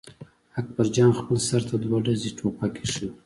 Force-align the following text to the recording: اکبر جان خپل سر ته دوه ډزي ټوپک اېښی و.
اکبر 0.61 0.85
جان 0.95 1.11
خپل 1.19 1.35
سر 1.47 1.61
ته 1.69 1.75
دوه 1.83 1.97
ډزي 2.05 2.31
ټوپک 2.37 2.73
اېښی 2.81 3.03
و. 3.09 3.13